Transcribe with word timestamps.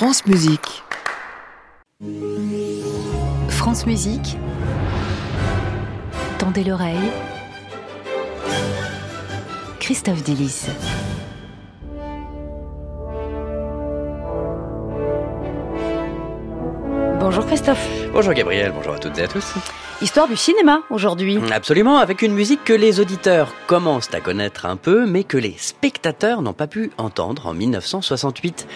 France 0.00 0.24
Musique. 0.24 0.82
France 3.50 3.84
Musique. 3.84 4.38
Tendez 6.38 6.64
l'oreille. 6.64 7.10
Christophe 9.78 10.24
Delis. 10.24 10.68
Christophe. 17.50 17.84
Bonjour 18.12 18.32
Gabriel, 18.32 18.70
bonjour 18.72 18.94
à 18.94 19.00
toutes 19.00 19.18
et 19.18 19.22
à 19.22 19.26
tous. 19.26 19.54
Histoire 20.00 20.28
du 20.28 20.36
cinéma 20.36 20.84
aujourd'hui. 20.88 21.36
Absolument, 21.50 21.98
avec 21.98 22.22
une 22.22 22.32
musique 22.32 22.62
que 22.62 22.72
les 22.72 23.00
auditeurs 23.00 23.52
commencent 23.66 24.14
à 24.14 24.20
connaître 24.20 24.66
un 24.66 24.76
peu, 24.76 25.04
mais 25.04 25.24
que 25.24 25.36
les 25.36 25.56
spectateurs 25.58 26.42
n'ont 26.42 26.52
pas 26.52 26.68
pu 26.68 26.92
entendre 26.96 27.48
en 27.48 27.52
1968. 27.52 28.68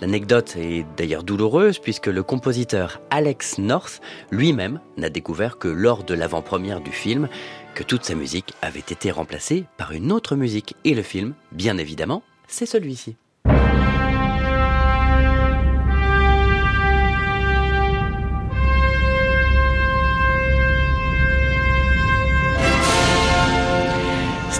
L'anecdote 0.00 0.56
est 0.56 0.86
d'ailleurs 0.96 1.24
douloureuse 1.24 1.78
puisque 1.78 2.06
le 2.06 2.22
compositeur 2.22 3.02
Alex 3.10 3.58
North 3.58 4.00
lui-même 4.30 4.80
n'a 4.96 5.10
découvert 5.10 5.58
que 5.58 5.68
lors 5.68 6.02
de 6.02 6.14
l'avant-première 6.14 6.80
du 6.80 6.90
film 6.90 7.28
que 7.74 7.82
toute 7.82 8.06
sa 8.06 8.14
musique 8.14 8.54
avait 8.62 8.80
été 8.80 9.10
remplacée 9.10 9.66
par 9.76 9.92
une 9.92 10.10
autre 10.10 10.36
musique. 10.36 10.74
Et 10.84 10.94
le 10.94 11.02
film, 11.02 11.34
bien 11.52 11.76
évidemment, 11.76 12.22
c'est 12.48 12.64
celui-ci. 12.64 13.14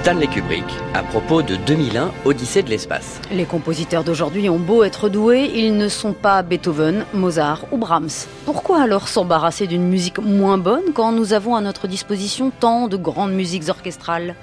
Stanley 0.03 0.27
Kubrick 0.27 0.65
à 0.95 1.05
propos 1.05 1.43
de 1.43 1.55
2001 1.55 2.11
Odyssée 2.25 2.65
de 2.65 2.71
l'espace. 2.71 3.21
Les 3.31 3.45
compositeurs 3.45 4.03
d'aujourd'hui 4.03 4.51
ont 4.51 4.59
beau 4.59 4.83
être 4.83 5.09
doués, 5.09 5.49
ils 5.55 5.77
ne 5.77 5.87
sont 5.87 6.13
pas 6.13 6.43
Beethoven, 6.43 7.05
Mozart 7.15 7.67
ou 7.71 7.77
Brahms. 7.77 8.27
Pourquoi 8.45 8.83
alors 8.83 9.07
s'embarrasser 9.07 9.69
d'une 9.69 9.89
musique 9.89 10.19
moins 10.19 10.59
bonne 10.59 10.93
quand 10.93 11.13
nous 11.13 11.35
avons 11.35 11.55
à 11.55 11.61
notre 11.61 11.87
disposition 11.87 12.51
tant 12.51 12.89
de 12.89 12.97
grandes 12.97 13.33
musiques 13.33 13.69
orchestrales? 13.69 14.35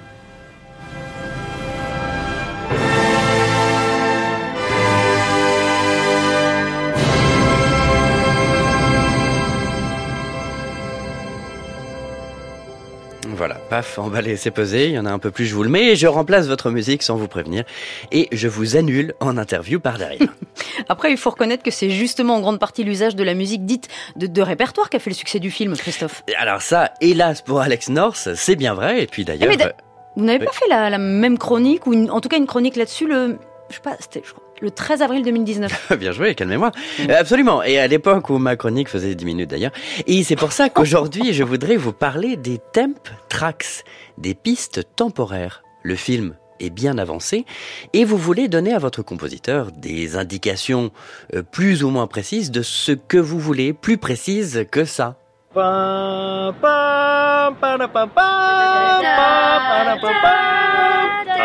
Voilà, 13.40 13.54
paf, 13.54 13.98
emballé, 13.98 14.36
c'est 14.36 14.50
pesé, 14.50 14.88
il 14.88 14.92
y 14.92 14.98
en 14.98 15.06
a 15.06 15.10
un 15.10 15.18
peu 15.18 15.30
plus, 15.30 15.46
je 15.46 15.54
vous 15.54 15.62
le 15.62 15.70
mets, 15.70 15.92
et 15.92 15.96
je 15.96 16.06
remplace 16.06 16.46
votre 16.46 16.68
musique 16.70 17.02
sans 17.02 17.16
vous 17.16 17.26
prévenir, 17.26 17.64
et 18.12 18.28
je 18.32 18.48
vous 18.48 18.76
annule 18.76 19.14
en 19.18 19.38
interview 19.38 19.80
par 19.80 19.96
derrière. 19.96 20.28
Après, 20.90 21.10
il 21.10 21.16
faut 21.16 21.30
reconnaître 21.30 21.62
que 21.62 21.70
c'est 21.70 21.88
justement 21.88 22.34
en 22.36 22.40
grande 22.40 22.58
partie 22.60 22.84
l'usage 22.84 23.16
de 23.16 23.24
la 23.24 23.32
musique 23.32 23.64
dite 23.64 23.88
de, 24.16 24.26
de 24.26 24.42
répertoire 24.42 24.90
qui 24.90 24.96
a 24.98 25.00
fait 25.00 25.08
le 25.08 25.16
succès 25.16 25.38
du 25.38 25.50
film, 25.50 25.74
Christophe. 25.74 26.22
Alors 26.36 26.60
ça, 26.60 26.92
hélas 27.00 27.40
pour 27.40 27.60
Alex 27.62 27.88
North, 27.88 28.28
c'est 28.34 28.56
bien 28.56 28.74
vrai, 28.74 29.02
et 29.02 29.06
puis 29.06 29.24
d'ailleurs... 29.24 29.48
Mais 29.48 29.56
da- 29.56 29.72
Vous 30.16 30.24
n'avez 30.26 30.44
pas 30.44 30.52
fait 30.52 30.68
la, 30.68 30.90
la 30.90 30.98
même 30.98 31.38
chronique, 31.38 31.86
ou 31.86 31.94
une- 31.94 32.10
en 32.10 32.20
tout 32.20 32.28
cas 32.28 32.36
une 32.36 32.46
chronique 32.46 32.76
là-dessus, 32.76 33.06
le, 33.06 33.38
je 33.70 33.76
sais 33.76 33.80
pas, 33.80 33.96
c'était 34.00 34.20
je 34.22 34.32
crois, 34.34 34.44
le 34.60 34.70
13 34.70 35.02
avril 35.02 35.22
2019. 35.22 35.92
Bien 35.98 36.12
joué, 36.12 36.34
calmez-moi. 36.34 36.70
Euh, 37.00 37.16
Absolument. 37.18 37.62
Et 37.62 37.78
à 37.78 37.86
l'époque 37.86 38.30
où 38.30 38.38
ma 38.38 38.56
chronique 38.56 38.88
faisait 38.88 39.14
10 39.14 39.24
minutes 39.24 39.50
d'ailleurs. 39.50 39.72
Et 40.06 40.22
c'est 40.22 40.36
pour 40.36 40.52
ça 40.52 40.68
qu'aujourd'hui, 40.68 41.32
je 41.32 41.42
voudrais 41.44 41.76
vous 41.76 41.92
parler 41.92 42.36
des 42.36 42.58
temp 42.72 42.96
tracks, 43.28 43.84
des 44.18 44.34
pistes 44.34 44.82
temporaires. 44.96 45.62
Le 45.82 45.96
film 45.96 46.34
est 46.60 46.70
bien 46.70 46.98
avancé 46.98 47.46
et 47.94 48.04
vous 48.04 48.18
voulez 48.18 48.48
donner 48.48 48.74
à 48.74 48.78
votre 48.78 49.02
compositeur 49.02 49.72
des 49.72 50.16
indications 50.16 50.90
euh, 51.34 51.42
plus 51.42 51.82
ou 51.82 51.90
moins 51.90 52.06
précises 52.06 52.50
de 52.50 52.62
ce 52.62 52.92
que 52.92 53.16
vous 53.16 53.38
voulez, 53.38 53.72
plus 53.72 53.96
précises 53.96 54.66
que 54.70 54.84
ça. 54.84 55.16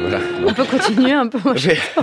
Voilà. 0.00 0.20
On 0.46 0.52
peut 0.54 0.64
continuer 0.64 1.12
un 1.12 1.26
peu. 1.26 1.38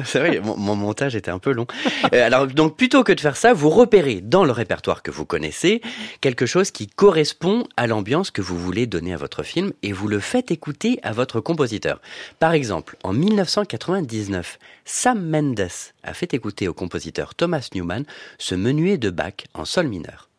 C'est 0.06 0.20
vrai, 0.20 0.40
mon, 0.40 0.58
mon 0.58 0.76
montage 0.76 1.16
était 1.16 1.32
un 1.32 1.40
peu 1.40 1.52
long. 1.52 1.66
Euh, 2.14 2.26
alors, 2.26 2.48
donc, 2.48 2.78
plutôt 2.78 3.04
que 3.04 3.12
de 3.12 3.20
faire 3.20 3.38
ça, 3.38 3.54
vous 3.54 3.70
repérez 3.70 4.22
dans 4.22 4.44
le 4.44 4.52
répertoire 4.52 5.02
que 5.02 5.12
vous 5.12 5.26
connaissez 5.26 5.82
quelque 6.22 6.46
chose 6.46 6.72
qui 6.72 6.88
correspond 6.88 7.68
à 7.78 7.88
l'ambiance 7.88 8.32
que 8.32 8.42
vous 8.42 8.58
voulez 8.58 8.86
donner 8.86 9.14
à 9.14 9.18
votre 9.18 9.44
film 9.44 9.72
et 9.82 9.92
vous 9.92 10.08
le 10.08 10.20
faites 10.20 10.52
écouter 10.52 11.00
à 11.04 11.12
votre 11.12 11.40
compositeur. 11.40 12.02
Par 12.40 12.54
exemple, 12.54 12.98
en 13.04 13.14
1999, 13.14 14.60
Sam 14.86 15.28
Mendes 15.28 15.68
a 16.04 16.14
fait 16.14 16.34
écouter 16.34 16.68
au 16.68 16.74
compositeur 16.74 17.34
Thomas 17.34 17.70
Newman 17.74 18.04
ce 18.38 18.56
menuet 18.56 18.98
de 18.98 19.10
Bach 19.10 19.46
en 19.54 19.66
sol 19.66 19.88
mineur. 19.88 20.30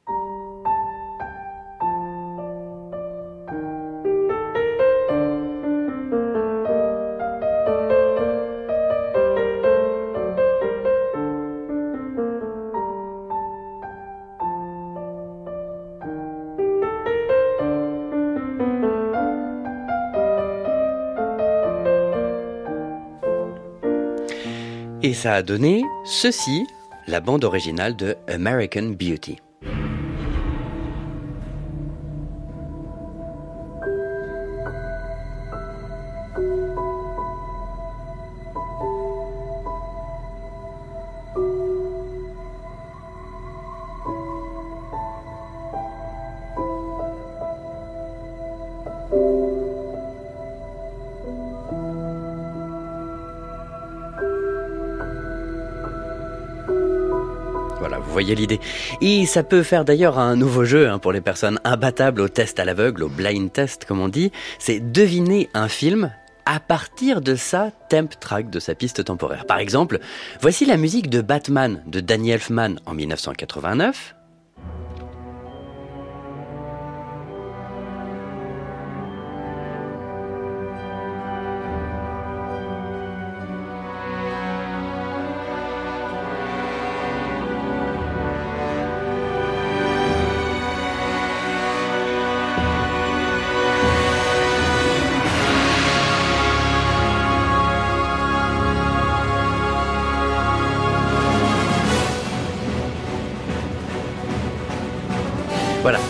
Et 25.06 25.14
ça 25.14 25.34
a 25.34 25.42
donné 25.42 25.84
ceci, 26.04 26.66
la 27.06 27.20
bande 27.20 27.44
originale 27.44 27.94
de 27.94 28.16
American 28.26 28.90
Beauty. 28.98 29.36
Voilà, 57.78 57.98
vous 57.98 58.10
voyez 58.10 58.34
l'idée. 58.34 58.58
Et 59.00 59.26
ça 59.26 59.42
peut 59.42 59.62
faire 59.62 59.84
d'ailleurs 59.84 60.18
un 60.18 60.34
nouveau 60.34 60.64
jeu 60.64 60.88
hein, 60.88 60.98
pour 60.98 61.12
les 61.12 61.20
personnes 61.20 61.60
imbattables 61.64 62.20
au 62.20 62.28
test 62.28 62.58
à 62.58 62.64
l'aveugle, 62.64 63.02
au 63.02 63.08
blind 63.08 63.52
test 63.52 63.84
comme 63.84 64.00
on 64.00 64.08
dit. 64.08 64.32
C'est 64.58 64.80
deviner 64.80 65.50
un 65.54 65.68
film 65.68 66.10
à 66.46 66.60
partir 66.60 67.20
de 67.20 67.34
sa 67.34 67.72
temp 67.90 68.18
track, 68.18 68.50
de 68.50 68.60
sa 68.60 68.74
piste 68.74 69.04
temporaire. 69.04 69.44
Par 69.46 69.58
exemple, 69.58 69.98
voici 70.40 70.64
la 70.64 70.76
musique 70.76 71.10
de 71.10 71.20
Batman 71.20 71.82
de 71.86 72.00
Danny 72.00 72.30
Elfman 72.30 72.76
en 72.86 72.94
1989. 72.94 74.14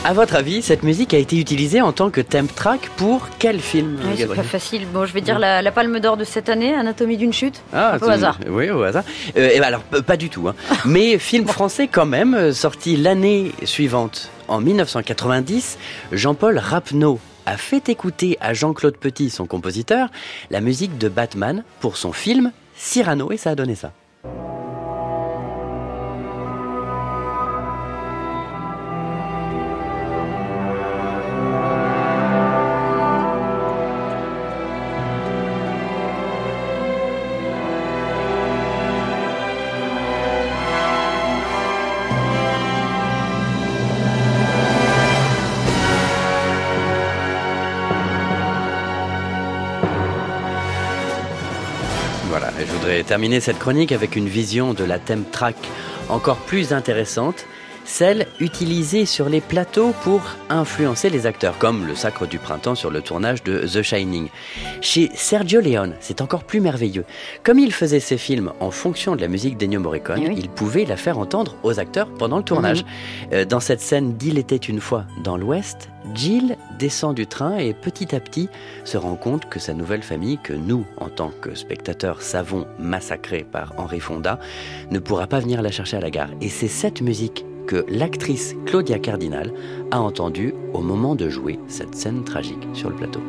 À 0.08 0.12
votre 0.12 0.37
avis, 0.37 0.62
cette 0.62 0.85
musique 0.85 1.14
a 1.14 1.19
été 1.19 1.37
utilisée 1.37 1.81
en 1.81 1.91
tant 1.91 2.11
que 2.11 2.20
temp 2.20 2.47
track 2.55 2.91
pour 2.97 3.26
quel 3.41 3.58
film 3.58 3.97
Ouais, 3.97 4.14
c'est 4.17 4.29
pas 4.32 4.44
facile. 4.44 4.87
Bon, 4.94 5.05
je 5.05 5.12
vais 5.12 5.20
dire 5.20 5.41
la, 5.41 5.62
la 5.62 5.73
Palme 5.73 5.99
d'Or 5.99 6.17
de 6.17 6.23
cette 6.23 6.49
année, 6.49 6.73
Anatomie 6.73 7.17
d'une 7.17 7.32
chute. 7.32 7.61
Ah, 7.73 7.94
un 7.94 7.99
peu 7.99 8.06
au 8.06 8.11
hasard. 8.11 8.38
Oui, 8.49 8.70
au 8.70 8.85
hasard. 8.85 9.03
Euh, 9.37 9.50
eh 9.53 9.58
ben 9.58 9.64
alors, 9.67 9.81
pas 9.82 10.17
du 10.17 10.31
tout. 10.31 10.47
hein. 10.47 10.55
Mais 10.85 11.19
film 11.19 11.49
français 11.49 11.88
quand 11.88 12.06
même, 12.06 12.35
euh, 12.35 12.53
sorti 12.53 12.97
l'année 12.97 13.50
suivante, 13.64 14.31
en 14.47 14.61
1990, 14.61 15.76
Jean-Paul 16.12 16.58
Rapneau 16.58 17.19
a 17.44 17.56
fait 17.56 17.88
écouter 17.88 18.38
à 18.41 18.55
Jean-Claude 18.55 18.99
Petit, 18.99 19.29
son 19.29 19.47
compositeur, 19.47 20.08
la 20.53 20.61
musique 20.61 20.99
de 20.99 21.08
Batman 21.08 21.64
pour 21.81 21.97
son 21.97 22.12
film 22.12 22.53
Cyrano, 22.76 23.32
et 23.32 23.38
ça 23.38 23.50
a 23.50 23.55
donné 23.56 23.75
ça. 23.75 23.91
Vais 52.87 53.03
terminer 53.03 53.41
cette 53.41 53.59
chronique 53.59 53.93
avec 53.93 54.17
une 54.17 54.29
vision 54.29 54.75
de 54.75 54.85
la 54.85 54.99
thème 54.99 55.25
track 55.31 55.57
encore 56.09 56.39
plus 56.39 56.73
intéressante 56.73 57.47
celle 57.87 58.27
utilisée 58.41 59.06
sur 59.06 59.29
les 59.29 59.41
plateaux 59.41 59.94
pour 60.03 60.21
influencer 60.50 61.09
les 61.09 61.25
acteurs, 61.27 61.56
comme 61.59 61.87
le 61.87 61.94
Sacre 61.94 62.27
du 62.27 62.38
Printemps 62.38 62.75
sur 62.75 62.91
le 62.91 63.00
tournage 63.00 63.43
de 63.44 63.61
The 63.61 63.83
Shining. 63.83 64.29
Chez 64.81 65.11
Sergio 65.15 65.61
Leone, 65.61 65.94
c'est 66.00 66.21
encore 66.21 66.44
plus 66.44 66.61
merveilleux. 66.61 67.05
Comme 67.44 67.59
il 67.59 67.73
faisait 67.73 68.00
ses 68.00 68.19
films 68.19 68.53
en 68.61 68.71
fonction 68.71 69.17
de 69.17 69.21
la 69.21 69.29
musique 69.29 69.56
d'Ennio 69.56 69.81
Morricone, 69.81 70.21
Eh 70.23 70.29
oui. 70.29 70.35
il 70.38 70.49
pouvait 70.49 70.85
la 70.85 70.97
faire 70.97 71.19
entendre 71.19 71.55
aux 71.62 71.79
acteurs 71.79 72.09
pendant 72.19 72.38
le 72.38 72.43
tournage. 72.43 72.85
Euh, 73.33 73.44
dans 73.44 73.61
cette 73.61 73.81
scène 73.81 74.15
d'Il 74.15 74.39
était 74.39 74.56
une 74.56 74.81
fois 74.81 75.05
dans 75.23 75.37
l'Ouest, 75.37 75.89
Jill 76.15 76.56
descend 76.79 77.15
du 77.15 77.27
train 77.27 77.56
et 77.59 77.73
petit 77.75 78.15
à 78.15 78.21
petit 78.21 78.49
se 78.85 78.97
rend 78.97 79.17
compte 79.17 79.49
que 79.49 79.59
sa 79.59 79.75
nouvelle 79.75 80.03
famille, 80.03 80.39
que 80.43 80.53
nous, 80.53 80.85
en 80.99 81.09
tant 81.09 81.31
que 81.41 81.55
spectateurs, 81.55 82.23
savons 82.23 82.67
massacrée 82.79 83.44
par 83.50 83.73
Henri 83.77 84.00
Fonda, 84.00 84.39
ne 84.91 84.99
pourra 84.99 85.27
pas 85.27 85.41
venir 85.41 85.62
la 85.62 85.71
chercher 85.71 85.97
à 85.97 86.00
la 86.00 86.11
gare. 86.11 86.31
Et 86.41 86.49
c'est 86.49 86.69
cette 86.69 87.00
musique 87.00 87.44
que 87.67 87.85
l'actrice 87.89 88.55
Claudia 88.67 88.99
Cardinal 88.99 89.53
a 89.91 90.01
entendue 90.01 90.55
au 90.73 90.81
moment 90.81 91.15
de 91.15 91.29
jouer 91.29 91.59
cette 91.69 91.95
scène 91.95 92.25
tragique 92.25 92.67
sur 92.73 92.91
le 92.91 92.97
plateau. 92.97 93.21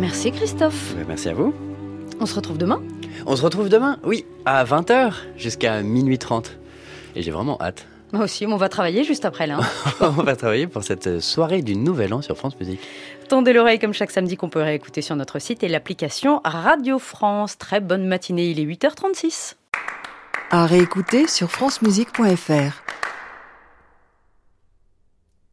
Merci 0.00 0.32
Christophe. 0.32 0.94
Merci 1.06 1.28
à 1.28 1.34
vous. 1.34 1.54
On 2.20 2.26
se 2.26 2.34
retrouve 2.34 2.58
demain 2.58 2.80
On 3.26 3.36
se 3.36 3.42
retrouve 3.42 3.68
demain, 3.68 3.98
oui, 4.04 4.24
à 4.44 4.64
20h 4.64 5.12
jusqu'à 5.36 5.82
minuit 5.82 6.18
30. 6.18 6.56
Et 7.16 7.22
j'ai 7.22 7.30
vraiment 7.30 7.58
hâte. 7.60 7.86
Moi 8.12 8.24
aussi, 8.24 8.44
on 8.46 8.56
va 8.56 8.68
travailler 8.68 9.04
juste 9.04 9.24
après 9.24 9.46
là. 9.46 9.58
hein. 9.60 9.66
On 10.18 10.22
va 10.22 10.34
travailler 10.34 10.66
pour 10.66 10.82
cette 10.82 11.20
soirée 11.20 11.62
du 11.62 11.76
Nouvel 11.76 12.12
An 12.12 12.22
sur 12.22 12.36
France 12.36 12.58
Musique. 12.58 12.80
Tendez 13.28 13.52
l'oreille 13.52 13.78
comme 13.78 13.92
chaque 13.92 14.10
samedi 14.10 14.36
qu'on 14.36 14.48
peut 14.48 14.60
réécouter 14.62 15.00
sur 15.00 15.14
notre 15.14 15.38
site 15.38 15.62
et 15.62 15.68
l'application 15.68 16.40
Radio 16.44 16.98
France. 16.98 17.56
Très 17.56 17.78
bonne 17.80 18.04
matinée, 18.06 18.50
il 18.50 18.58
est 18.58 18.64
8h36. 18.64 19.54
À 20.50 20.66
réécouter 20.66 21.28
sur 21.28 21.50
francemusique.fr. 21.52 22.82